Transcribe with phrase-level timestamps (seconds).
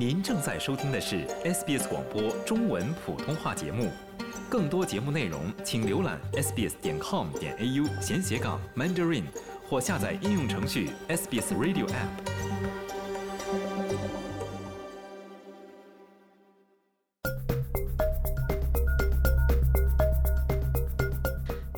[0.00, 3.90] 您正在收听的是 SBS 广播中文普通话节目，
[4.48, 9.24] 更多节目内容请浏览 sbs 点 com 点 au 闲斜杠 mandarin
[9.68, 12.29] 或下载应用程序 SBS Radio App。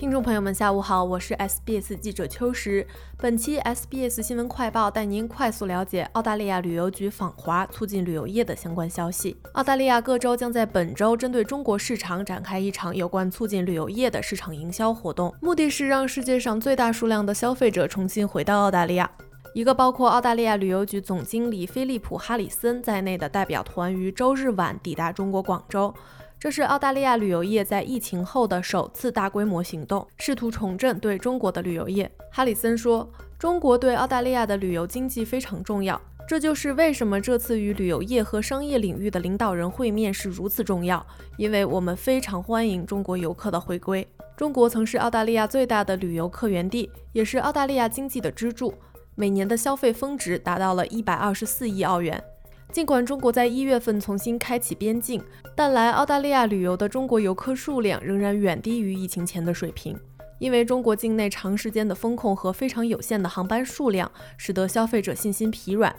[0.00, 2.86] 听众朋友们，下午好，我是 SBS 记者秋实。
[3.18, 9.36] 本期 SBS 新闻快报带您快速了解澳大利亚旅游局访华促进旅游业的相关消息。
[9.52, 19.10] 澳大利亚各州将在本周针对中国市场展开一场有关促进旅游业的市场营销活动，目的是让世界上最大数量的消费者重新回到澳大利亚。
[19.52, 25.92] 一个包括澳大利亚旅游局总经理菲利普·哈里森在内的代表团于周日晚抵达中国广州。
[26.40, 32.10] 这是澳大利亚旅游业在疫情后的首次大规模行动，试图重振对中国的旅游业。
[32.32, 33.06] 哈里森说
[33.38, 41.06] ：“中国对澳大利亚的旅游经济非常重要，这就是为什么这次与旅游业和商业领域的领导人会面是如此重要，
[41.36, 44.08] 因为我们非常欢迎中国游客的回归。
[44.34, 48.72] 中国曾是澳大利亚最大的旅游客源地，也是澳大利亚经济的支柱，
[49.14, 52.24] 每年的消费峰值达到了一百二十四亿澳元。”
[52.72, 55.20] 尽管中国在一月份重新开启边境，
[55.56, 59.98] 但来澳大利亚旅游的中国游客数量仍然远低于疫情前的水平。
[60.38, 65.94] 因为中国境内长时间的封控和非常有限的航班数量，使得消费者信心疲软。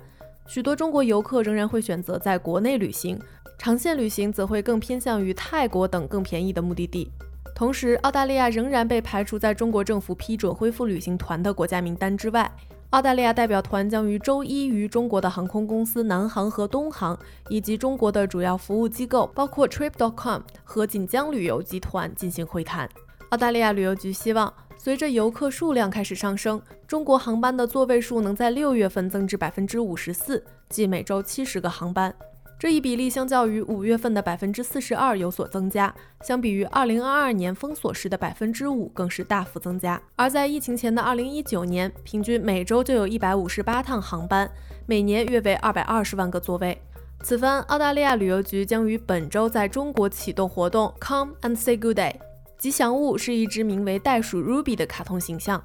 [0.48, 3.20] 许多中国游客仍然会选择在国内旅行，
[3.60, 7.12] 长线旅行则会更偏向于泰国等更便宜的目的地。
[7.54, 12.50] 同时，澳大利亚仍然被排除在中国政府批准恢复旅行团的国家名单之外。
[12.92, 22.90] 澳大利亚代表团将于周一与中国的航空公司南航和东航，以及中国的主要服务机构，包括 Trip.com 和锦江旅游集团进行会谈。
[23.30, 32.14] 澳大利亚旅游局希望，随着游客数量开始上升，中国航班的座位数能在六月份增至百分之五十四，即每周七十个航班。
[32.62, 35.92] 这一比例相较于五月份的百分之四十二有所增加，
[36.22, 40.00] 相比于二零二二年封锁时的百分之五更是大幅增加。
[40.16, 44.48] 而在疫情前的二零一九年，平均每周就有一百五十八趟航班，
[44.86, 46.80] 每年约为二百二十万个座位。
[47.24, 52.14] 此番，澳大利亚旅游局将于本周在中国启动活动 “Come and Say Good Day”，
[52.60, 55.60] 吉祥物是一只名为袋鼠 Ruby 的卡通形象。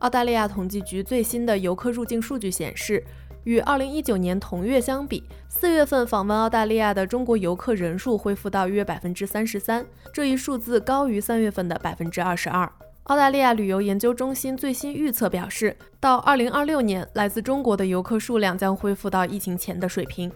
[0.00, 3.02] 澳大利亚统计局最新的游客入境数据显示。
[3.44, 12.70] 与二零一九年同月相比，四月份访问澳大利亚的中国游客人数恢复到约百分之三十三，这一数字高于三月份的百分之二十二。
[13.04, 20.30] 澳大利亚旅游研究中心最新预测表示，到二零二六年，来自中国的游客数量将恢复到疫情前的水平。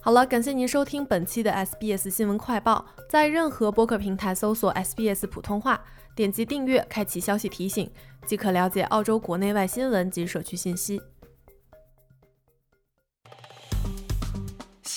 [0.00, 5.78] 好了，感谢您收听本期的 SBS 新闻快报，在任何播客平台搜索 SBS 普通话，
[6.14, 7.90] 点击订阅，开启消息提醒，
[8.24, 11.02] 即可了解澳洲国内外新闻及社区信息。